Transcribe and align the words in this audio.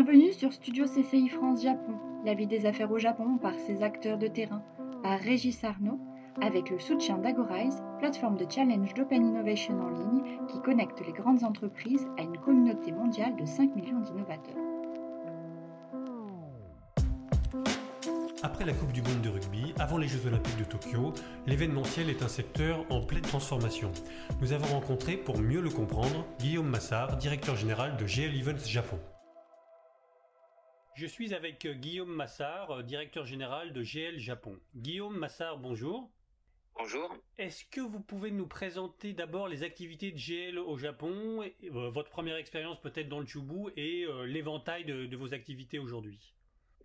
Bienvenue 0.00 0.32
sur 0.32 0.52
Studio 0.52 0.84
CCI 0.84 1.28
France 1.28 1.64
Japon, 1.64 1.98
la 2.24 2.32
vie 2.32 2.46
des 2.46 2.66
affaires 2.66 2.92
au 2.92 2.98
Japon 2.98 3.36
par 3.36 3.54
ses 3.66 3.82
acteurs 3.82 4.16
de 4.16 4.28
terrain, 4.28 4.62
par 5.02 5.18
Régis 5.18 5.64
Arnaud, 5.64 5.98
avec 6.40 6.70
le 6.70 6.78
soutien 6.78 7.18
d'Agorize, 7.18 7.82
plateforme 7.98 8.36
de 8.36 8.46
challenge 8.48 8.94
d'open 8.94 9.26
innovation 9.26 9.74
en 9.80 9.88
ligne 9.88 10.22
qui 10.46 10.60
connecte 10.60 11.04
les 11.04 11.12
grandes 11.12 11.42
entreprises 11.42 12.06
à 12.16 12.22
une 12.22 12.38
communauté 12.38 12.92
mondiale 12.92 13.34
de 13.34 13.44
5 13.44 13.74
millions 13.74 13.98
d'innovateurs. 13.98 14.54
Après 18.44 18.64
la 18.64 18.74
Coupe 18.74 18.92
du 18.92 19.02
Monde 19.02 19.22
de 19.22 19.30
rugby, 19.30 19.74
avant 19.80 19.98
les 19.98 20.06
Jeux 20.06 20.28
Olympiques 20.28 20.58
de 20.60 20.64
Tokyo, 20.64 21.12
l'événementiel 21.48 22.08
est 22.08 22.22
un 22.22 22.28
secteur 22.28 22.84
en 22.88 23.00
pleine 23.00 23.22
transformation. 23.22 23.90
Nous 24.40 24.52
avons 24.52 24.72
rencontré, 24.78 25.16
pour 25.16 25.40
mieux 25.40 25.60
le 25.60 25.70
comprendre, 25.70 26.24
Guillaume 26.38 26.68
Massard, 26.68 27.16
directeur 27.16 27.56
général 27.56 27.96
de 27.96 28.06
GL 28.06 28.38
Events 28.38 28.64
Japon. 28.64 29.00
Je 30.98 31.06
suis 31.06 31.32
avec 31.32 31.64
euh, 31.64 31.74
Guillaume 31.74 32.12
Massard, 32.12 32.72
euh, 32.72 32.82
directeur 32.82 33.24
général 33.24 33.72
de 33.72 33.84
GL 33.84 34.18
Japon. 34.18 34.58
Guillaume 34.74 35.16
Massard, 35.16 35.56
bonjour. 35.58 36.10
Bonjour. 36.76 37.16
Est-ce 37.38 37.64
que 37.66 37.80
vous 37.80 38.00
pouvez 38.00 38.32
nous 38.32 38.48
présenter 38.48 39.12
d'abord 39.12 39.46
les 39.46 39.62
activités 39.62 40.10
de 40.10 40.18
GL 40.18 40.58
au 40.58 40.76
Japon, 40.76 41.44
euh, 41.44 41.90
votre 41.90 42.10
première 42.10 42.34
expérience 42.34 42.80
peut-être 42.80 43.08
dans 43.08 43.20
le 43.20 43.26
Chubu 43.26 43.70
et 43.76 44.06
l'éventail 44.26 44.84
de, 44.84 45.16
vos 45.16 45.32
activités 45.34 45.78
aujourd'hui? 45.78 46.34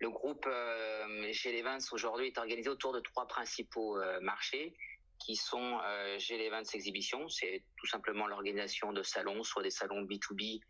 Le 0.00 0.10
groupe 0.10 0.46
GL 0.46 1.56
Events 1.56 1.90
aujourd'hui 1.90 2.28
est 2.28 2.38
organisé 2.38 2.68
autour 2.68 2.92
de 2.92 3.00
trois 3.00 3.26
principaux 3.26 3.98
marchés 4.20 4.76
qui 5.18 5.34
sont 5.34 5.80
GL 6.18 6.40
Events 6.40 6.70
Exhibition, 6.72 7.28
c'est 7.28 7.64
tout 7.76 7.86
simplement 7.88 8.28
l'organisation 8.28 8.92
de 8.92 9.02
salons, 9.02 9.42
soit 9.42 9.64
des 9.64 9.70
salons 9.70 10.04
B2B 10.04 10.60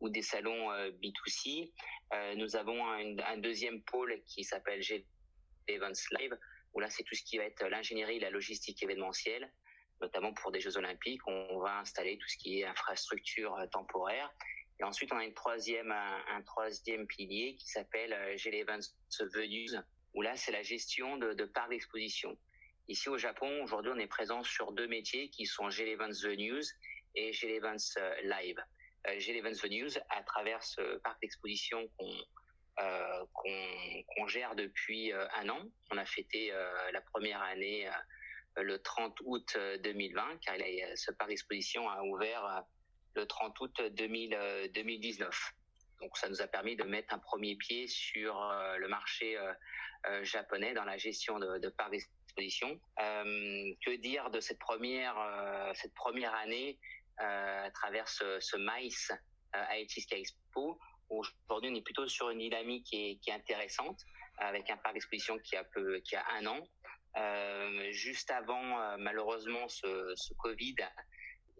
ou 0.00 0.08
des 0.08 0.22
salons 0.22 0.72
euh, 0.72 0.90
B2C. 0.90 1.72
Euh, 2.12 2.34
nous 2.34 2.56
avons 2.56 2.84
un, 2.90 3.36
deuxième 3.38 3.82
pôle 3.82 4.20
qui 4.26 4.44
s'appelle 4.44 4.82
G 4.82 5.06
Events 5.68 6.08
Live, 6.18 6.36
où 6.74 6.80
là 6.80 6.90
c'est 6.90 7.04
tout 7.04 7.14
ce 7.14 7.22
qui 7.22 7.38
va 7.38 7.44
être 7.44 7.66
l'ingénierie, 7.66 8.18
la 8.18 8.30
logistique 8.30 8.82
événementielle, 8.82 9.52
notamment 10.00 10.32
pour 10.34 10.50
des 10.50 10.60
Jeux 10.60 10.76
Olympiques. 10.76 11.20
On 11.26 11.60
va 11.60 11.78
installer 11.78 12.18
tout 12.18 12.28
ce 12.28 12.36
qui 12.38 12.60
est 12.60 12.64
infrastructure 12.64 13.54
euh, 13.56 13.66
temporaire. 13.66 14.32
Et 14.80 14.84
ensuite, 14.84 15.12
on 15.12 15.18
a 15.18 15.24
une 15.24 15.34
troisième, 15.34 15.92
un, 15.92 16.42
troisième 16.42 17.06
pilier 17.06 17.54
qui 17.56 17.68
s'appelle 17.68 18.16
G 18.38 18.60
Events 18.60 18.96
Venues, 19.34 19.76
où 20.14 20.22
là 20.22 20.34
c'est 20.36 20.52
la 20.52 20.62
gestion 20.62 21.18
de, 21.18 21.34
de 21.34 21.44
parcs 21.44 21.68
d'exposition. 21.68 22.34
Ici 22.88 23.10
au 23.10 23.18
Japon, 23.18 23.62
aujourd'hui, 23.62 23.92
on 23.94 23.98
est 23.98 24.06
présent 24.06 24.42
sur 24.42 24.72
deux 24.72 24.88
métiers 24.88 25.28
qui 25.28 25.44
sont 25.44 25.68
G 25.68 25.92
Events 25.92 26.22
Venues 26.24 26.64
et 27.14 27.30
G 27.34 27.56
Events 27.56 28.00
Live. 28.24 28.56
Euh, 29.08 29.14
j'ai 29.18 29.32
les 29.32 29.40
Venues 29.40 29.98
à 30.10 30.22
travers 30.22 30.62
ce 30.62 30.98
parc 30.98 31.20
d'exposition 31.20 31.88
qu'on 31.98 32.12
euh, 32.78 33.24
qu'on 34.14 34.26
gère 34.26 34.54
depuis 34.54 35.12
euh, 35.12 35.26
un 35.36 35.48
an. 35.48 35.60
On 35.90 35.98
a 35.98 36.04
fêté 36.04 36.52
la 36.92 37.00
première 37.00 37.42
année 37.42 37.88
le 38.56 38.80
30 38.80 39.16
août 39.24 39.56
2020, 39.82 40.38
car 40.44 40.56
ce 40.94 41.10
parc 41.12 41.30
d'exposition 41.30 41.88
a 41.88 42.02
ouvert 42.02 42.64
le 43.14 43.26
30 43.26 43.58
août 43.60 43.82
2000, 43.82 44.70
2019. 44.74 45.52
Donc 46.00 46.16
ça 46.16 46.28
nous 46.28 46.40
a 46.40 46.46
permis 46.46 46.76
de 46.76 46.84
mettre 46.84 47.12
un 47.12 47.18
premier 47.18 47.56
pied 47.56 47.86
sur 47.86 48.34
le 48.78 48.88
marché 48.88 49.36
japonais 50.22 50.72
dans 50.72 50.84
la 50.84 50.96
gestion 50.96 51.38
de, 51.38 51.58
de 51.58 51.68
parcs 51.68 51.90
d'exposition. 51.90 52.80
que 52.96 53.96
dire 53.96 54.30
de 54.30 54.40
cette 54.40 54.58
première 54.58 55.72
cette 55.74 55.94
première 55.94 56.34
année? 56.34 56.78
À 57.20 57.70
travers 57.70 58.08
ce, 58.08 58.40
ce 58.40 58.56
MICE 58.56 59.12
à 59.52 59.76
euh, 59.76 59.84
Sky 59.88 60.14
Expo. 60.14 60.78
Aujourd'hui, 61.08 61.70
on 61.70 61.74
est 61.74 61.82
plutôt 61.82 62.06
sur 62.08 62.30
une 62.30 62.38
dynamique 62.38 62.84
qui 62.84 63.20
est, 63.26 63.32
intéressante, 63.32 64.00
avec 64.38 64.70
un 64.70 64.76
parc 64.76 64.94
d'exposition 64.94 65.38
qui 65.38 65.56
a 65.56 65.64
un 66.38 66.46
an. 66.46 66.68
Euh, 67.16 67.90
juste 67.90 68.30
avant, 68.30 68.80
euh, 68.80 68.96
malheureusement, 68.98 69.66
ce, 69.68 70.34
Covid, 70.38 70.76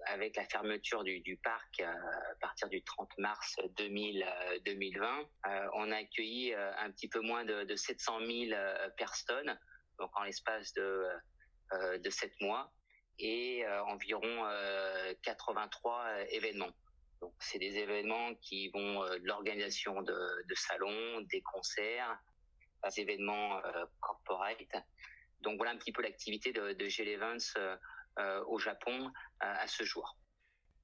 avec 0.06 0.37
la 0.37 0.44
fermeture 0.47 1.03
du, 1.03 1.38
parc 1.43 1.81
à 1.81 1.94
partir 2.41 2.69
du 2.69 2.82
30 2.82 3.10
mars 3.19 3.56
2000, 3.76 4.25
2020, 4.65 5.28
on 5.75 5.91
a 5.91 5.97
accueilli 5.97 6.54
un 6.54 6.91
petit 6.91 7.09
peu 7.09 7.20
moins 7.20 7.44
de, 7.44 7.65
de 7.65 7.76
700 7.76 8.20
000 8.20 8.60
personnes, 8.97 9.59
donc 9.99 10.10
en 10.16 10.22
l'espace 10.22 10.72
de, 10.72 11.06
de 11.99 12.09
7 12.09 12.32
mois 12.41 12.72
et 13.20 13.64
euh, 13.66 13.84
environ 13.84 14.44
83 15.22 16.04
euh, 16.04 16.25
événements. 16.31 16.72
Donc, 17.20 17.34
c'est 17.38 17.58
des 17.58 17.76
événements 17.76 18.34
qui 18.36 18.69
vont 18.70 19.03
euh, 19.03 19.19
de 19.19 19.26
l'organisation 19.26 20.03
de, 20.03 20.54
salons, 20.54 21.20
des 21.31 21.42
concerts, 21.42 22.19
des 22.84 23.03
événements 23.03 23.60
corporate. 24.00 24.75
Donc, 25.42 25.56
voilà 25.56 25.72
un 25.72 25.76
petit 25.76 25.92
peu 25.92 26.03
l'activité 26.03 26.53
de, 26.53 26.72
de 26.72 27.00
Events 27.03 27.76
au 28.47 28.58
Japon 28.58 29.12
à 29.41 29.66
ce 29.66 29.84
jour. 29.84 30.16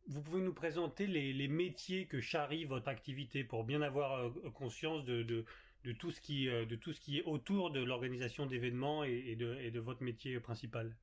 Vous 0.08 0.22
pouvez 0.22 0.41
nous 0.41 0.54
présenter 0.54 1.06
les, 1.06 1.48
métiers 1.48 2.06
que 2.06 2.20
charrie 2.20 2.64
votre 2.64 2.88
activité 2.88 3.44
pour 3.44 3.64
bien 3.64 3.82
avoir 3.82 4.30
conscience 4.54 5.04
de, 5.04 5.44
tout 5.98 6.12
ce 6.12 6.20
qui, 6.20 6.48
est 6.48 7.22
autour 7.24 7.70
de 7.70 7.82
l'organisation 7.82 8.44
d'événements 8.44 9.04
et 9.04 9.36
de 9.36 9.80
votre 9.80 10.03
métier 10.03 10.38
principal? 10.38 10.94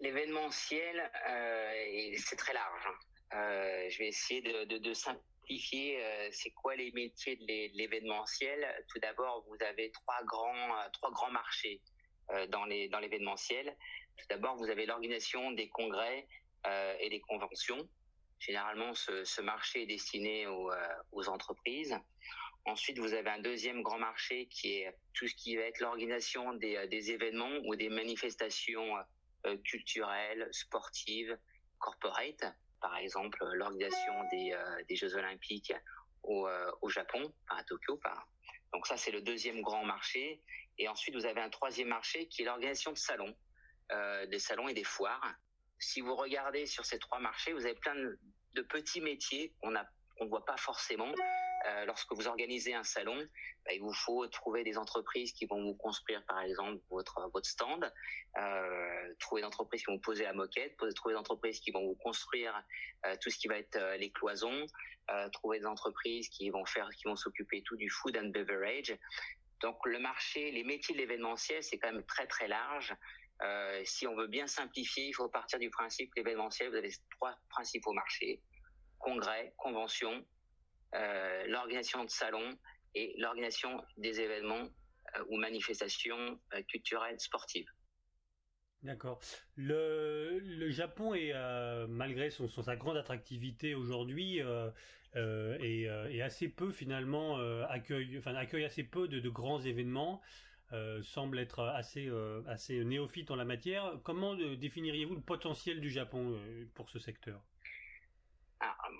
L'événementiel, 0.00 1.10
euh, 1.28 2.14
c'est 2.16 2.36
très 2.36 2.52
large. 2.52 2.86
Hein. 2.86 2.98
Euh, 3.34 3.88
je 3.90 3.98
vais 3.98 4.08
essayer 4.08 4.42
de, 4.42 4.94
simplifier. 4.94 6.02
Euh, 6.02 6.28
c'est 6.32 6.50
quoi 6.50 6.76
les 6.76 6.92
métiers 6.92 7.36
de 7.36 7.76
l'événementiel 7.76 8.84
Tout 8.88 8.98
d'abord, 9.00 9.44
vous 9.48 9.56
avez 9.64 9.90
trois 9.92 10.22
grands, 10.24 10.90
trois 10.92 11.10
grands 11.10 11.30
marchés 11.30 11.80
dans 12.50 12.66
l'événementiel. 12.66 13.74
Tout 14.18 14.26
d'abord, 14.28 14.56
vous 14.56 14.68
avez 14.68 14.84
l'organisation 14.84 15.52
des 15.52 15.68
congrès 15.68 16.26
et 17.00 17.08
des 17.08 17.20
conventions. 17.20 17.88
Généralement, 18.38 18.92
ce, 18.94 19.40
marché 19.40 19.82
est 19.82 19.86
destiné 19.86 20.46
aux, 20.46 21.28
entreprises. 21.28 21.98
Ensuite, 22.66 22.98
vous 22.98 23.14
avez 23.14 23.30
un 23.30 23.38
deuxième 23.38 23.82
grand 23.82 23.98
marché 23.98 24.46
qui 24.48 24.74
est 24.74 24.94
tout 25.14 25.26
ce 25.26 25.34
qui 25.34 25.56
va 25.56 25.62
être 25.62 25.80
l'organisation 25.80 26.52
des, 26.52 27.10
événements 27.10 27.60
ou 27.64 27.76
des 27.76 27.88
manifestations 27.88 28.94
culturelles, 29.56 30.48
sportives, 30.52 31.36
corporate. 31.78 32.44
Par 32.80 32.96
exemple, 32.96 33.44
l'organisation 33.54 34.24
des, 34.30 34.52
euh, 34.52 34.82
des 34.88 34.96
Jeux 34.96 35.14
Olympiques 35.16 35.72
au, 36.22 36.46
euh, 36.46 36.70
au 36.82 36.88
Japon, 36.88 37.32
à 37.48 37.62
Tokyo. 37.64 38.00
Donc 38.72 38.86
ça, 38.86 38.96
c'est 38.96 39.10
le 39.10 39.22
deuxième 39.22 39.60
grand 39.62 39.84
marché. 39.84 40.42
Et 40.78 40.88
ensuite, 40.88 41.14
vous 41.14 41.26
avez 41.26 41.40
un 41.40 41.50
troisième 41.50 41.88
marché 41.88 42.28
qui 42.28 42.42
est 42.42 42.44
l'organisation 42.44 42.92
de 42.92 42.98
salons, 42.98 43.34
euh, 43.92 44.26
des 44.26 44.38
salons 44.38 44.68
et 44.68 44.74
des 44.74 44.84
foires. 44.84 45.34
Si 45.78 46.00
vous 46.00 46.14
regardez 46.14 46.66
sur 46.66 46.84
ces 46.84 46.98
trois 46.98 47.18
marchés, 47.18 47.52
vous 47.52 47.64
avez 47.64 47.74
plein 47.74 47.94
de, 47.94 48.18
petits 48.62 49.00
métiers 49.00 49.54
qu'on 49.60 49.70
ne 49.70 50.28
voit 50.28 50.44
pas 50.44 50.56
forcément. 50.56 51.12
Euh, 51.66 51.84
lorsque 51.86 52.12
vous 52.12 52.28
organisez 52.28 52.74
un 52.74 52.84
salon, 52.84 53.16
bah, 53.64 53.72
il 53.72 53.80
vous 53.80 53.92
faut 53.92 54.26
trouver 54.28 54.62
des 54.62 54.78
entreprises 54.78 55.32
qui 55.32 55.46
vont 55.46 55.62
vous 55.62 55.74
construire, 55.74 56.24
par 56.26 56.40
exemple, 56.40 56.80
votre 56.90 57.30
stand, 57.42 57.92
euh, 58.38 59.14
trouver 59.18 59.42
des 59.42 59.46
entreprises 59.46 59.82
qui 59.82 59.90
vont 59.90 59.98
poser 59.98 60.24
la 60.24 60.32
moquette, 60.32 60.76
trouver 60.94 61.14
des 61.14 61.18
entreprises 61.18 61.60
qui 61.60 61.70
vont 61.70 61.84
vous 61.84 61.96
construire 61.96 62.54
euh, 63.06 63.16
tout 63.20 63.30
ce 63.30 63.38
qui 63.38 63.48
va 63.48 63.58
être 63.58 63.78
les 63.98 64.10
cloisons, 64.10 64.66
trouver 65.32 65.58
des 65.60 65.66
entreprises 65.66 66.28
qui 66.28 66.50
vont 66.50 66.66
faire, 66.66 66.88
qui 66.90 67.04
vont 67.04 67.16
s'occuper 67.16 67.62
tout 67.62 67.76
du 67.76 67.88
food 67.88 68.16
and 68.16 68.28
beverage. 68.28 68.94
Donc 69.60 69.78
le 69.86 69.98
marché, 69.98 70.50
les 70.50 70.64
métiers 70.64 70.94
de 70.94 71.00
l'événementiel, 71.00 71.62
c'est 71.64 71.78
quand 71.78 71.90
même 71.90 72.04
très 72.04 72.26
très 72.26 72.46
large. 72.46 72.94
Si 73.84 74.06
on 74.06 74.14
veut 74.14 74.26
bien 74.26 74.46
simplifier, 74.46 75.06
il 75.06 75.14
faut 75.14 75.28
partir 75.30 75.58
du 75.58 75.70
principe 75.70 76.10
que 76.10 76.20
l'événementiel, 76.20 76.68
vous 76.68 76.76
avez 76.76 76.90
trois 77.10 77.34
principaux 77.48 77.92
marchés 77.94 78.42
congrès, 78.98 79.54
conventions, 79.56 80.24
euh, 80.94 81.46
l'organisation 81.46 82.04
de 82.04 82.10
salons 82.10 82.58
et 82.94 83.14
l'organisation 83.18 83.82
des 83.96 84.20
événements 84.20 84.68
euh, 85.16 85.24
ou 85.28 85.36
manifestations 85.36 86.40
euh, 86.54 86.62
culturelles 86.62 87.20
sportives. 87.20 87.70
D'accord. 88.82 89.20
Le, 89.56 90.70
Japon 90.70 91.14
est 91.14 91.32
malgré 91.88 92.30
son, 92.30 92.46
sa 92.48 92.76
grande 92.76 92.96
attractivité 92.96 93.74
aujourd'hui 93.74 94.40
euh, 94.40 94.70
assez 96.24 96.48
peu 96.48 96.70
finalement 96.70 97.38
accueille 97.68 98.64
assez 98.64 98.84
peu 98.84 99.08
de, 99.08 99.18
de 99.18 99.28
grands 99.28 99.58
événements. 99.60 100.22
semble 101.02 101.40
être 101.40 101.64
assez 101.64 102.08
assez 102.46 102.84
néophyte 102.84 103.32
en 103.32 103.36
la 103.36 103.44
matière. 103.44 103.98
Comment 104.04 104.36
définiriez-vous 104.36 105.16
le 105.16 105.22
potentiel 105.22 105.80
du 105.80 105.90
Japon 105.90 106.40
pour 106.74 106.88
ce 106.88 107.00
secteur? 107.00 107.42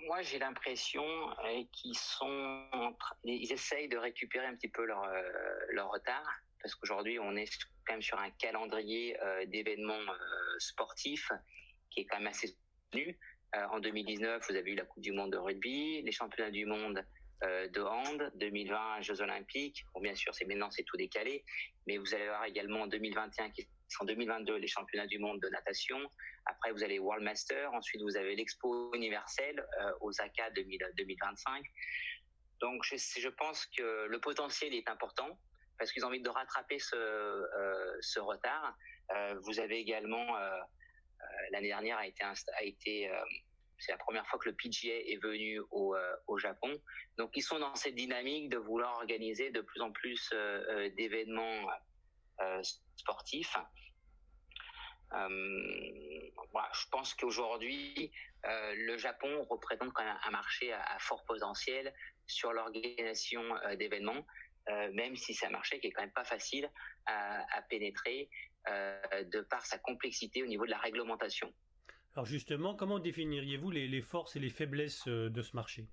Moi, 0.07 0.21
j'ai 0.21 0.39
l'impression 0.39 1.03
euh, 1.03 1.63
qu'ils 1.71 1.97
sont, 1.97 2.65
ils 3.23 3.51
essayent 3.51 3.89
de 3.89 3.97
récupérer 3.97 4.45
un 4.45 4.55
petit 4.55 4.69
peu 4.69 4.85
leur 4.85 5.03
euh, 5.03 5.21
leur 5.71 5.91
retard, 5.91 6.27
parce 6.61 6.75
qu'aujourd'hui, 6.75 7.19
on 7.19 7.35
est 7.35 7.49
quand 7.85 7.93
même 7.93 8.01
sur 8.01 8.19
un 8.19 8.29
calendrier 8.31 9.19
euh, 9.21 9.45
d'événements 9.45 10.13
sportifs 10.59 11.31
qui 11.89 12.01
est 12.01 12.05
quand 12.05 12.17
même 12.17 12.27
assez 12.27 12.47
soutenu. 12.47 13.17
en 13.53 13.79
2019, 13.79 14.45
vous 14.47 14.55
avez 14.55 14.71
eu 14.71 14.75
la 14.75 14.85
Coupe 14.85 15.01
du 15.01 15.11
Monde 15.11 15.31
de 15.31 15.37
rugby, 15.37 16.01
les 16.03 16.11
championnats 16.11 16.51
du 16.51 16.65
monde 16.65 17.03
de 17.41 17.81
hand, 17.81 18.31
2020 18.35 19.01
Jeux 19.01 19.21
Olympiques. 19.21 19.85
Bon, 19.93 20.01
bien 20.01 20.13
sûr, 20.13 20.35
c'est 20.35 20.45
maintenant 20.45 20.69
c'est 20.69 20.83
tout 20.83 20.97
décalé, 20.97 21.43
mais 21.87 21.97
vous 21.97 22.13
allez 22.13 22.25
avoir 22.25 22.45
également 22.45 22.81
en 22.81 22.87
2021 22.87 23.49
qui 23.51 23.67
en 23.99 24.05
2022 24.05 24.57
les 24.57 24.67
championnats 24.67 25.07
du 25.07 25.19
monde 25.19 25.39
de 25.41 25.49
natation. 25.49 25.99
Après, 26.45 26.71
vous 26.71 26.83
avez 26.83 26.99
World 26.99 27.23
Master. 27.23 27.73
Ensuite, 27.73 28.01
vous 28.01 28.17
avez 28.17 28.35
l'Expo 28.35 28.93
universelle 28.93 29.65
euh, 29.81 29.91
Osaka 30.01 30.49
2025. 30.51 31.65
Donc, 32.59 32.83
je, 32.83 33.29
pense 33.29 33.65
que 33.67 34.07
le 34.07 34.19
potentiel 34.19 34.73
est 34.73 34.89
important 34.89 35.39
parce 35.77 35.91
qu'ils 35.91 36.03
ont 36.03 36.09
envie 36.09 36.21
de 36.21 36.29
rattraper 36.29 36.77
ce, 36.77 36.95
euh, 36.95 38.21
retard. 38.21 38.77
Euh, 39.15 39.39
vous 39.43 39.59
avez 39.59 39.77
également 39.77 40.37
euh, 40.37 40.59
l'année 41.51 41.69
dernière 41.69 41.97
a 41.97 42.05
été 42.05 43.09
c'est 43.81 43.93
la 43.93 43.97
première 43.97 44.27
fois 44.27 44.37
que 44.39 44.49
le 44.49 44.55
PGA 44.55 44.93
est 44.93 45.23
venu 45.23 45.61
au, 45.71 45.95
Japon. 46.37 46.81
Donc, 47.17 47.31
ils 47.35 47.41
sont 47.41 47.59
dans 47.59 47.75
cette 47.75 47.95
dynamique 47.95 48.49
de 48.49 48.57
vouloir 48.57 48.97
organiser 48.97 49.51
de 49.51 49.61
plus 49.61 49.79
en 49.79 49.91
plus 49.93 50.33
d'événements 50.97 51.69
sportifs. 52.95 53.57
je 55.11 56.85
pense 56.91 57.13
qu'aujourd'hui, 57.15 58.11
le 58.43 58.97
Japon 58.97 59.43
représente 59.49 59.93
quand 59.93 60.03
même 60.03 60.19
un 60.23 60.31
marché 60.31 60.71
à, 60.73 60.97
fort 60.99 61.23
potentiel 61.25 61.93
sur 62.27 62.53
l'organisation 62.53 63.41
d'événements. 63.77 64.25
Euh, 64.69 64.91
même 64.93 65.15
si 65.15 65.33
c'est 65.33 65.47
un 65.47 65.51
marché 65.51 65.79
qui 65.79 65.87
est 65.87 65.91
quand 65.91 66.03
même 66.03 66.11
pas 66.11 66.25
facile 66.25 66.69
à, 67.05 67.61
pénétrer 67.69 68.29
euh, 68.69 69.23
de 69.31 69.41
par 69.41 69.65
sa 69.65 69.79
complexité 69.79 70.43
au 70.43 70.45
niveau 70.45 70.65
de 70.65 70.71
la 70.71 70.77
réglementation. 70.77 71.51
Alors 72.13 72.25
justement, 72.25 72.75
comment 72.75 72.99
définiriez-vous 72.99 73.71
les, 73.71 74.01
forces 74.01 74.35
et 74.35 74.39
les 74.39 74.49
faiblesses 74.49 75.07
euh, 75.07 75.29
de 75.29 75.41
ce 75.41 75.55
marché? 75.55 75.87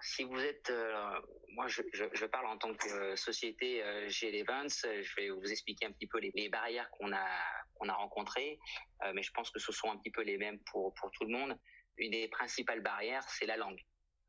Si 0.00 0.24
vous 0.24 0.38
êtes, 0.38 0.70
euh, 0.70 1.20
moi 1.48 1.66
je, 1.68 2.26
parle 2.26 2.46
en 2.46 2.58
tant 2.58 2.74
que 2.74 3.16
société 3.16 3.82
euh, 3.82 4.08
G-Events, 4.08 4.86
je 5.02 5.14
vais 5.16 5.30
vous 5.30 5.50
expliquer 5.50 5.86
un 5.86 5.92
petit 5.92 6.06
peu 6.06 6.18
les, 6.18 6.48
barrières 6.48 6.88
qu'on 6.90 7.12
a 7.12 7.94
rencontrées, 7.94 8.58
euh, 9.04 9.12
mais 9.14 9.22
je 9.22 9.30
pense 9.32 9.50
que 9.50 9.58
ce 9.58 9.72
sont 9.72 9.90
un 9.90 9.96
petit 9.98 10.10
peu 10.10 10.22
les 10.22 10.38
mêmes 10.38 10.58
pour 10.70 10.94
tout 11.12 11.24
le 11.24 11.32
monde. 11.32 11.58
Une 11.98 12.12
des 12.12 12.28
principales 12.28 12.80
barrières, 12.80 13.22
c'est 13.28 13.46
la 13.46 13.56
langue. 13.56 13.80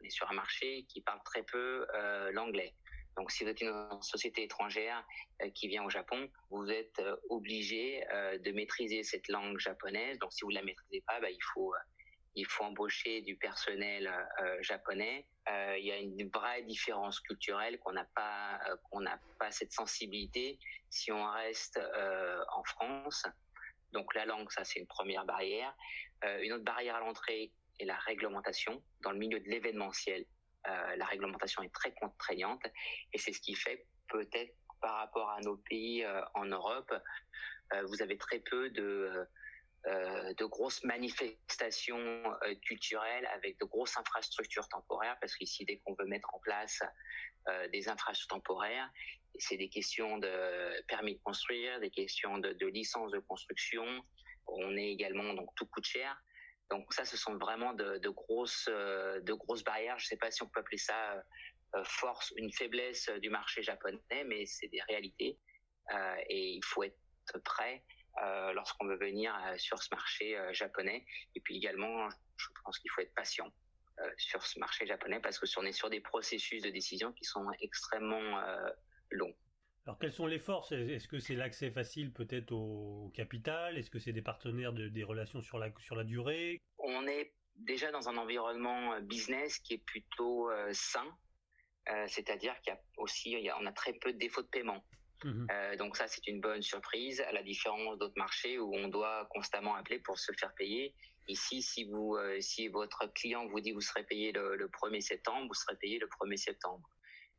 On 0.01 0.05
est 0.05 0.09
sur 0.09 0.29
un 0.29 0.33
marché 0.33 0.85
qui 0.89 1.01
parle 1.01 1.21
très 1.23 1.43
peu 1.43 1.85
l'anglais. 2.31 2.73
Donc, 3.17 3.31
si 3.31 3.43
vous 3.43 3.49
êtes 3.49 3.61
une 3.61 4.01
société 4.01 4.43
étrangère 4.43 5.05
euh, 5.41 5.49
qui 5.51 5.67
vient 5.67 5.83
au 5.83 5.89
Japon, 5.89 6.29
vous 6.49 6.69
êtes 6.69 6.99
euh, 6.99 7.15
obligé 7.29 8.03
euh, 8.11 8.37
de 8.39 8.51
maîtriser 8.51 9.03
cette 9.03 9.27
langue 9.27 9.59
japonaise. 9.59 10.17
Donc, 10.19 10.33
si 10.33 10.43
vous 10.43 10.51
ne 10.51 10.55
la 10.55 10.63
maîtrisez 10.63 11.03
pas, 11.05 11.19
bah, 11.19 11.29
il 11.29 11.43
faut 11.53 11.73
il 12.35 12.45
faut 12.45 12.63
embaucher 12.63 13.21
du 13.21 13.35
personnel 13.35 14.11
japonais. 14.61 15.25
il 15.47 15.85
y 15.85 15.91
a 15.91 15.97
une 15.97 16.29
vraie 16.29 16.63
différence 16.63 17.19
culturelle 17.19 17.79
qu'on 17.79 17.91
n'a 17.91 18.05
pas 18.15 18.59
qu'on 18.89 19.01
n'a 19.01 19.19
pas 19.39 19.51
cette 19.51 19.71
sensibilité 19.71 20.57
si 20.89 21.11
on 21.11 21.23
reste 21.25 21.79
en 22.51 22.63
France. 22.63 23.25
Donc, 23.91 24.15
la 24.15 24.25
langue, 24.25 24.51
ça 24.51 24.63
c'est 24.63 24.79
une 24.79 24.87
première 24.87 25.25
barrière. 25.25 25.75
une 26.41 26.53
autre 26.53 26.63
barrière 26.63 26.95
à 26.95 26.99
l'entrée 26.99 27.51
est 27.79 27.85
la 27.85 27.97
réglementation 27.97 28.81
dans 29.01 29.11
le 29.11 29.17
milieu 29.17 29.39
de 29.39 29.49
l'événementiel 29.49 30.25
euh, 30.67 30.95
la 30.95 31.05
réglementation 31.05 31.61
est 31.61 31.73
très 31.73 31.93
contraignante 31.93 32.63
et 33.11 33.17
c'est 33.17 33.33
ce 33.33 33.41
qui 33.41 33.53
fait 33.53 33.85
peut-être 34.07 34.55
par 34.79 34.95
rapport 34.95 35.29
à 35.31 35.41
nos 35.41 35.57
pays 35.57 36.05
euh, 36.05 36.21
en 36.35 36.45
Europe, 36.45 36.93
euh, 37.73 37.83
vous 37.87 38.01
avez 38.01 38.17
très 38.17 38.39
peu 38.39 38.69
de 38.69 39.27
de 39.85 40.45
grosses 40.45 40.83
manifestations 40.83 42.23
culturelles 42.61 43.25
avec 43.33 43.59
de 43.59 43.65
grosses 43.65 43.97
infrastructures 43.97 44.67
temporaires 44.69 45.17
parce 45.19 45.35
qu'ici 45.35 45.65
dès 45.65 45.79
qu'on 45.79 45.93
veut 45.95 46.05
mettre 46.05 46.33
en 46.33 46.39
place 46.39 46.81
des 47.73 47.89
infrastructures 47.89 48.37
temporaires 48.37 48.89
c'est 49.39 49.57
des 49.57 49.67
questions 49.67 50.19
de 50.19 50.81
permis 50.87 51.15
de 51.15 51.21
construire 51.21 51.81
des 51.81 51.89
questions 51.89 52.37
de, 52.37 52.53
de 52.53 52.67
licence 52.67 53.11
de 53.11 53.19
construction 53.19 53.85
on 54.47 54.77
est 54.77 54.87
également 54.87 55.33
donc 55.33 55.49
tout 55.55 55.65
coûte 55.65 55.85
cher 55.85 56.17
donc 56.73 56.91
ça, 56.93 57.05
ce 57.05 57.17
sont 57.17 57.37
vraiment 57.37 57.73
de, 57.73 57.97
de 57.99 58.09
grosses, 58.09 58.67
euh, 58.67 59.19
de 59.21 59.33
grosses 59.33 59.63
barrières. 59.63 59.99
Je 59.99 60.05
ne 60.05 60.09
sais 60.09 60.17
pas 60.17 60.31
si 60.31 60.41
on 60.41 60.47
peut 60.47 60.59
appeler 60.59 60.77
ça 60.77 61.23
euh, 61.75 61.83
force, 61.83 62.33
une 62.37 62.51
faiblesse 62.51 63.09
du 63.21 63.29
marché 63.29 63.61
japonais, 63.61 64.23
mais 64.25 64.45
c'est 64.45 64.69
des 64.69 64.81
réalités. 64.89 65.37
Euh, 65.93 66.15
et 66.29 66.53
il 66.55 66.65
faut 66.65 66.83
être 66.83 66.97
prêt 67.43 67.83
euh, 67.83 68.02
lorsqu'on 68.53 68.85
veut 68.85 68.97
venir 68.97 69.35
euh, 69.35 69.57
sur 69.57 69.81
ce 69.81 69.89
marché 69.91 70.37
euh, 70.37 70.53
japonais. 70.53 71.05
Et 71.35 71.41
puis 71.41 71.57
également, 71.57 72.09
je 72.37 72.47
pense 72.63 72.79
qu'il 72.79 72.91
faut 72.91 73.01
être 73.01 73.13
patient 73.13 73.51
sur 74.17 74.43
ce 74.43 74.59
marché 74.59 74.87
japonais 74.87 75.19
parce 75.19 75.37
que 75.37 75.45
on 75.59 75.63
est 75.63 75.71
sur 75.71 75.89
des 75.91 76.01
processus 76.01 76.63
de 76.63 76.71
décision 76.71 77.13
qui 77.13 77.25
sont 77.25 77.45
extrêmement 77.61 78.41
longs. 79.11 79.35
Alors 79.85 79.99
quelles 79.99 80.13
sont 80.13 80.25
les 80.25 80.39
forces? 80.39 80.71
Est-ce 80.71 81.07
que 81.07 81.19
c'est 81.19 81.35
l'accès 81.35 81.69
facile 81.69 82.11
peut-être 82.11 82.53
au 82.53 83.11
capital? 83.13 83.77
Est-ce 83.77 83.91
que 83.91 83.99
c'est 83.99 84.13
des 84.13 84.23
partenaires 84.23 84.73
de, 84.73 84.87
des 84.87 85.03
relations 85.03 85.41
sur 85.41 85.59
la, 85.59 85.69
sur 85.77 85.95
la 85.95 86.03
durée? 86.03 86.59
On 86.79 87.05
est 87.05 87.33
déjà 87.55 87.91
dans 87.91 88.09
un 88.09 88.17
environnement 88.17 88.93
euh, 88.93 89.01
business 89.01 89.59
qui 89.59 89.73
est 89.75 89.85
plutôt 89.85 90.49
euh, 90.49 90.69
sain, 90.73 91.05
euh, 91.89 92.05
c'est-à-dire 92.07 92.59
qu'il 92.61 92.73
y 92.73 92.75
a 92.75 92.79
aussi, 92.97 93.31
il 93.31 93.43
y 93.43 93.49
a, 93.49 93.57
on 93.59 93.65
a 93.65 93.71
très 93.71 93.93
peu 93.93 94.13
de 94.13 94.17
défauts 94.17 94.41
de 94.41 94.47
paiement. 94.47 94.83
Mmh. 95.23 95.47
Euh, 95.51 95.75
donc 95.77 95.95
ça, 95.95 96.07
c'est 96.07 96.25
une 96.27 96.41
bonne 96.41 96.61
surprise, 96.61 97.21
à 97.21 97.31
la 97.31 97.43
différence 97.43 97.97
d'autres 97.97 98.17
marchés 98.17 98.59
où 98.59 98.73
on 98.75 98.87
doit 98.87 99.27
constamment 99.31 99.75
appeler 99.75 99.99
pour 99.99 100.19
se 100.19 100.31
faire 100.39 100.53
payer. 100.55 100.93
Ici, 101.27 101.61
si 101.61 101.85
vous, 101.85 102.15
euh, 102.15 102.41
si 102.41 102.67
votre 102.67 103.11
client 103.13 103.47
vous 103.47 103.59
dit 103.61 103.71
vous 103.71 103.81
serez 103.81 104.03
payé 104.03 104.31
le, 104.31 104.55
le 104.55 104.67
1er 104.67 105.01
septembre, 105.01 105.47
vous 105.47 105.53
serez 105.53 105.77
payé 105.77 105.99
le 105.99 106.07
1er 106.07 106.37
septembre. 106.37 106.89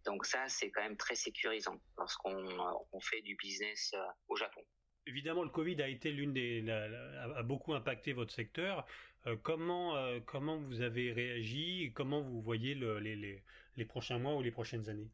Donc 0.07 0.27
ça, 0.27 0.49
c'est 0.49 0.71
quand 0.71 0.83
même 0.83 0.97
très 0.97 1.15
sécurisant 1.15 1.81
lorsqu'on 1.99 2.47
on 2.93 3.01
fait 3.01 3.23
du 3.23 3.37
business 3.37 3.93
euh, 3.95 4.05
au 4.29 4.37
Japon. 4.37 4.61
Évidemment, 5.07 5.43
le 5.43 5.51
Covid 5.51 5.81
a 5.83 5.89
été 5.89 6.11
l'une 6.11 6.33
des 6.33 6.63
la, 6.63 6.89
la, 6.89 7.37
a 7.37 7.43
beaucoup 7.43 7.75
impacté 7.75 8.13
votre 8.13 8.33
secteur. 8.33 8.87
Euh, 9.27 9.37
comment 9.43 9.97
euh, 9.97 10.21
comment 10.25 10.59
vous 10.59 10.81
avez 10.81 11.13
réagi 11.13 11.93
Comment 11.95 12.23
vous 12.23 12.41
voyez 12.41 12.75
le, 12.75 12.99
les, 12.99 13.17
les, 13.17 13.43
les 13.77 13.85
prochains 13.85 14.19
mois 14.19 14.35
ou 14.37 14.43
les 14.43 14.51
prochaines 14.51 14.89
années? 14.89 15.11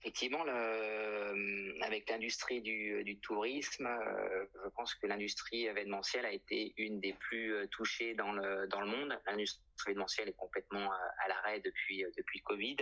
Effectivement, 0.00 0.44
euh, 0.46 1.72
avec 1.82 2.08
l'industrie 2.08 2.60
du, 2.60 3.02
du, 3.02 3.18
tourisme, 3.18 3.86
euh, 3.86 4.46
je 4.64 4.68
pense 4.70 4.94
que 4.94 5.06
l'industrie 5.06 5.66
événementielle 5.66 6.24
a 6.24 6.32
été 6.32 6.72
une 6.76 7.00
des 7.00 7.14
plus 7.14 7.68
touchées 7.70 8.14
dans 8.14 8.32
le 8.32 8.68
dans 8.68 8.80
le 8.80 8.86
monde. 8.86 9.20
L'industrie 9.26 9.60
événementielle 9.88 10.28
est 10.28 10.36
complètement 10.36 10.90
à 10.92 11.28
l'arrêt 11.28 11.60
depuis 11.60 12.04
depuis 12.16 12.40
Covid. 12.42 12.76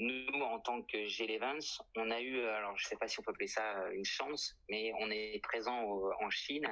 Nous, 0.00 0.40
en 0.42 0.60
tant 0.60 0.82
que 0.82 1.06
G-Events, 1.06 1.82
on 1.96 2.10
a 2.12 2.20
eu, 2.20 2.40
alors 2.40 2.76
je 2.76 2.84
ne 2.84 2.88
sais 2.88 2.96
pas 2.96 3.08
si 3.08 3.18
on 3.18 3.22
peut 3.24 3.32
appeler 3.32 3.48
ça 3.48 3.80
euh, 3.80 3.90
une 3.90 4.04
chance, 4.04 4.56
mais 4.68 4.92
on 5.00 5.10
est 5.10 5.42
présent 5.42 5.76
en 6.20 6.30
Chine 6.30 6.68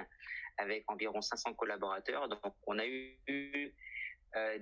avec 0.58 0.88
environ 0.90 1.20
500 1.20 1.54
collaborateurs. 1.54 2.28
Donc, 2.28 2.40
on 2.66 2.78
a 2.78 2.86
eu 2.86 3.18
euh, 4.36 4.58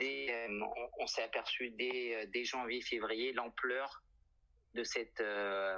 euh, 0.00 0.60
on, 1.00 1.06
s'est 1.06 1.22
aperçu 1.22 1.70
dès, 1.70 2.14
euh, 2.14 2.26
dès 2.32 2.44
janvier-février 2.44 3.32
l'ampleur 3.32 4.02
de 4.78 4.84
cette 4.84 5.20
euh, 5.20 5.76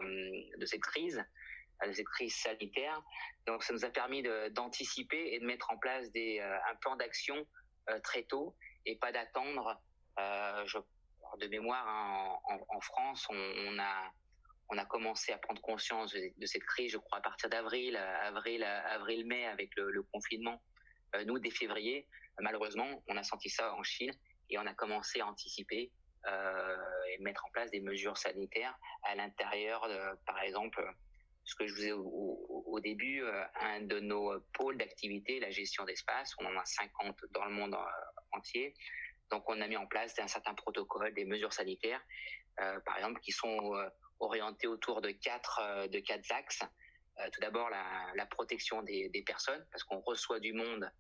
de 0.59 0.67
cette 0.67 0.83
crise, 0.83 1.25
de 1.87 1.93
cette 1.93 2.07
crise 2.07 2.35
sanitaire. 2.37 3.03
Donc, 3.47 3.63
ça 3.65 3.73
nous 3.73 3.85
a 3.85 3.91
permis 3.91 4.23
d'anticiper 4.51 5.35
et 5.35 5.41
de 5.41 5.47
mettre 5.47 5.71
en 5.71 5.79
place 5.79 6.11
des 6.13 6.41
un 6.41 6.77
plan 6.77 6.97
d'action 6.97 7.47
très 8.05 8.25
tôt 8.25 8.55
et 8.87 8.97
pas 8.97 9.13
d'attendre. 9.13 9.81
je 10.19 10.79
de 11.39 11.47
mémoire, 11.47 11.87
hein, 11.87 12.39
en, 12.69 12.81
France, 12.81 13.27
on, 13.31 13.79
a 13.79 14.13
on 14.71 14.79
a 14.79 14.85
commencé 14.85 15.33
à 15.33 15.39
prendre 15.39 15.61
conscience 15.63 16.13
de, 16.13 16.47
cette 16.47 16.65
crise, 16.65 16.93
je 16.93 16.99
crois, 16.99 17.19
à 17.19 17.21
partir 17.21 17.49
d'avril, 17.51 17.97
avril, 17.97 18.63
avril, 18.65 19.27
mai, 19.27 19.47
avec 19.47 19.71
le, 19.77 20.03
confinement. 20.13 20.63
Euh, 21.15 21.25
nous, 21.25 21.39
dès 21.39 21.51
février, 21.51 22.07
malheureusement, 22.41 23.03
on 23.09 23.17
a 23.17 23.23
senti 23.23 23.51
ça 23.51 23.75
en 23.75 23.83
Chine 23.83 24.13
et 24.49 24.59
on 24.59 24.67
a 24.67 24.75
commencé 24.75 25.21
à 25.21 25.27
anticiper 25.27 25.91
euh, 25.91 26.00
et 26.27 27.19
mettre 27.23 27.45
en 27.47 27.51
place 27.51 27.71
des 27.71 27.81
mesures 27.81 28.17
sanitaires 28.17 28.79
à 29.03 29.15
l'intérieur, 29.15 29.89
par 30.27 30.41
exemple, 30.43 30.83
ce 31.45 31.55
que 31.57 31.67
je 31.67 31.75
vous 31.75 31.85
ai 31.87 31.93
au, 31.93 32.65
au, 32.67 32.81
début, 32.81 33.23
euh, 33.23 33.45
un 33.61 33.81
de 33.81 33.99
nos 33.99 34.39
pôles 34.53 34.79
d'activité, 34.79 35.41
la 35.41 35.51
gestion 35.51 35.85
d'espace, 35.85 36.35
on 36.39 36.47
en 36.47 36.57
a 36.57 36.65
50 36.65 37.17
dans 37.33 37.45
le 37.45 37.51
monde 37.51 37.75
euh, 37.75 38.37
entier. 38.37 38.75
Donc, 39.31 39.49
on 39.49 39.61
a 39.61 39.67
mis 39.67 39.77
en 39.77 39.87
place 39.87 40.19
un 40.19 40.29
certain 40.29 40.55
protocole, 40.55 41.13
des 41.15 41.25
mesures 41.25 41.53
sanitaires, 41.53 42.03
euh, 42.61 42.79
par 42.81 42.97
exemple, 42.97 43.21
qui 43.21 43.33
sont 43.33 43.75
euh, 43.75 43.89
orientées 44.21 44.67
autour 44.67 45.01
de 45.01 45.11
quatre, 45.11 45.61
euh, 45.63 45.89
de 45.89 45.99
quatre 45.99 46.31
axes. 46.31 46.63
Euh, 47.19 47.29
tout 47.33 47.41
d'abord, 47.41 47.69
la, 47.71 48.27
protection 48.27 48.83
des 48.83 49.25
personnes, 49.27 49.67
parce 49.73 49.83
qu'on 49.85 50.01
reçoit 50.01 50.41
du 50.41 50.53
monde 50.53 50.91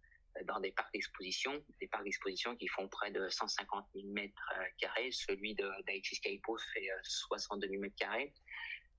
dans 0.46 0.60
des 0.60 0.72
parcs 0.72 0.92
d'exposition, 0.92 1.62
des 1.80 1.88
parcs 1.88 2.04
d'exposition 2.04 2.56
qui 2.56 2.68
font 2.68 2.88
près 2.88 3.10
de 3.10 3.28
150 3.28 3.86
000 3.94 4.08
mètres 4.08 4.52
carrés. 4.78 5.10
Celui 5.10 5.54
d'Aichi 5.54 6.16
Skypo 6.16 6.56
fait 6.72 6.88
62 7.02 7.68
000 7.68 7.80
mètres 7.80 7.96
carrés. 7.96 8.32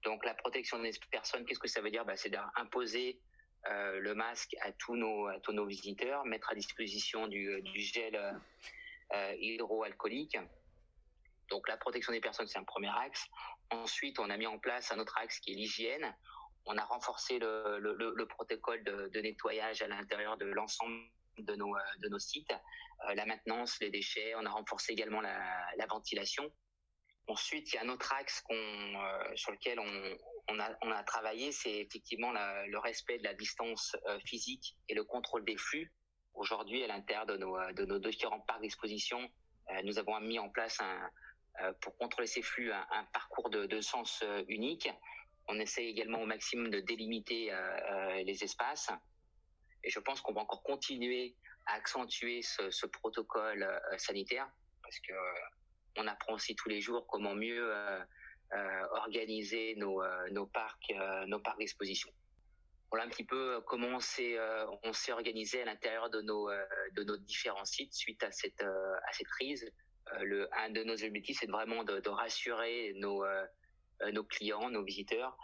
Donc, 0.04 0.26
la 0.26 0.34
protection 0.34 0.80
des 0.80 0.92
personnes, 1.12 1.46
qu'est-ce 1.46 1.60
que 1.60 1.68
ça 1.68 1.82
veut 1.82 1.92
dire? 1.92 2.06
Bah, 2.06 2.18
C'est 2.18 2.30
d'imposer 2.30 3.20
euh, 3.68 4.00
le 4.00 4.16
masque 4.16 4.56
à 4.62 4.72
tous 4.72 4.96
nos, 4.96 5.28
à 5.28 5.40
tous 5.40 5.54
nos 5.54 5.66
visiteurs, 5.66 6.26
mettre 6.26 6.50
à 6.50 6.56
disposition 6.56 7.28
du, 7.28 7.62
gel 7.76 8.16
euh, 9.14 9.36
hydroalcoolique. 9.40 10.38
Donc 11.50 11.68
la 11.68 11.78
protection 11.78 12.12
des 12.12 12.22
personnes, 12.22 12.48
c'est 12.48 12.58
un 12.58 12.64
premier 12.64 12.90
axe. 12.90 13.28
Ensuite, 13.70 14.18
on 14.20 14.30
a 14.30 14.38
mis 14.38 14.48
en 14.48 14.58
place 14.58 14.92
un 14.92 15.00
autre 15.00 15.16
axe 15.18 15.40
qui 15.40 15.52
est 15.52 15.56
l'hygiène. 15.56 16.16
On 16.66 16.78
a 16.78 16.84
renforcé 16.84 17.38
le, 17.40 17.78
le, 17.80 18.14
le 18.16 18.26
protocole 18.26 18.84
de, 18.84 19.22
nettoyage 19.22 19.82
à 19.82 19.88
l'intérieur 19.88 20.38
de 20.38 20.46
l'ensemble 20.46 21.00
de 21.46 21.56
nos, 21.56 21.76
de 22.00 22.10
nos 22.10 22.20
sites, 22.20 22.52
euh, 23.10 23.16
la 23.16 23.26
maintenance, 23.26 23.78
les 23.82 23.90
déchets. 23.90 24.34
On 24.36 24.46
a 24.46 24.50
renforcé 24.50 24.94
également 24.94 25.22
la, 25.22 25.40
la 25.78 25.86
ventilation. 25.86 26.52
Ensuite, 27.28 27.72
il 27.72 27.76
y 27.76 27.80
a 27.80 27.84
un 27.84 27.90
autre 27.90 28.14
axe 28.14 28.44
euh, 28.52 29.36
sur 29.36 29.52
lequel 29.52 29.80
on, 29.80 30.60
a, 30.60 31.04
travaillé, 31.04 31.52
c'est 31.52 31.80
effectivement 31.80 32.32
le 32.32 32.78
respect 32.78 33.20
de 33.20 33.24
la 33.24 33.34
distance 33.34 33.96
euh, 34.08 34.20
physique 34.26 34.76
et 34.90 34.94
le 34.94 35.04
contrôle 35.04 35.46
des 35.46 35.58
flux. 35.58 35.92
Aujourd'hui, 36.34 36.84
à 36.84 36.88
l'intérieur 36.88 37.26
de 37.26 37.38
nos, 37.38 37.58
de 37.74 37.86
nos 37.86 38.00
différents 38.00 38.40
parcs 38.42 38.62
d'exposition, 38.62 39.30
euh, 39.70 39.82
nous 39.84 40.00
avons 40.00 40.20
mis 40.22 40.40
en 40.40 40.50
place 40.50 40.80
euh, 41.62 41.74
pour 41.82 41.96
contrôler 41.98 42.28
ces 42.28 42.42
flux 42.42 42.72
un, 42.72 43.04
parcours 43.14 43.50
de, 43.50 43.82
sens 43.82 44.22
euh, 44.24 44.44
unique. 44.48 44.90
On 45.48 45.60
essaie 45.60 45.86
également 45.86 46.22
au 46.22 46.26
maximum 46.26 46.70
de 46.70 46.80
délimiter 46.80 47.52
les 48.24 48.44
espaces. 48.44 48.92
Et 49.84 49.90
je 49.90 50.00
pense 50.00 50.22
qu'on 50.22 50.34
va 50.34 50.42
encore 50.42 50.64
continuer 50.64 51.36
à 51.66 51.74
accentuer 51.74 52.42
ce, 52.42 52.86
protocole 52.88 53.68
sanitaire 53.98 54.50
parce 54.84 55.00
que 55.00 55.14
on 55.98 56.08
apprend 56.08 56.34
aussi 56.34 56.56
tous 56.56 56.70
les 56.70 56.82
jours 56.82 57.06
comment 57.08 57.36
mieux 57.36 57.74
organiser 58.92 59.76
nos, 59.76 60.02
nos 60.32 60.46
parcs, 60.46 60.94
nos 61.28 61.40
parcs 61.40 61.60
d'exposition. 61.60 62.10
Voilà 62.90 63.06
un 63.06 63.10
petit 63.10 63.24
peu 63.24 63.62
comment 63.68 63.98
on 63.98 64.00
s'est 64.00 65.12
organisé 65.12 65.62
à 65.62 65.66
l'intérieur 65.66 66.10
de 66.10 66.22
nos 66.22 66.50
de 66.94 67.04
nos 67.04 67.18
différents 67.18 67.66
sites 67.66 67.94
suite 67.94 68.24
à 68.24 68.32
cette 68.32 68.62
à 68.64 69.14
cette 69.14 69.28
crise. 69.28 69.72
Euh, 70.14 70.24
le, 70.24 70.50
un 70.56 70.70
de 70.70 70.84
nos 70.84 71.04
objectifs, 71.04 71.38
c'est 71.40 71.50
vraiment 71.50 71.84
de, 71.84 72.00
de, 72.00 72.10
rassurer 72.10 72.94
nos, 72.98 73.24
euh, 73.24 73.46
nos 74.12 74.24
clients, 74.24 74.70
nos 74.70 74.84
visiteurs, 74.84 75.38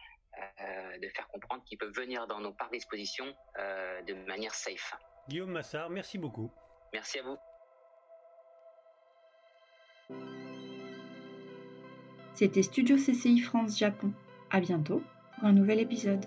euh, 0.61 0.97
de 0.99 1.09
faire 1.09 1.27
comprendre 1.27 1.63
qu'ils 1.63 1.77
peuvent 1.77 1.93
venir 1.93 2.27
dans 2.27 2.39
nos 2.39 2.51
parcs 2.51 2.71
d'exposition 2.71 3.25
de 3.57 4.13
manière 4.27 4.53
safe. 4.53 4.93
Guillaume 5.27 5.51
Massard, 5.51 5.89
merci 5.89 6.17
beaucoup. 6.17 6.51
Merci 6.93 7.19
à 7.19 7.23
vous. 7.23 7.37
C'était 12.33 12.61
Studio 12.61 12.97
CCI 12.97 13.39
France 13.39 13.77
Japon. 13.77 14.13
À 14.51 14.59
bientôt 14.59 15.01
pour 15.35 15.45
un 15.45 15.53
nouvel 15.53 15.79
épisode. 15.79 16.23